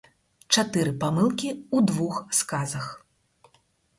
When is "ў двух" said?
1.51-2.15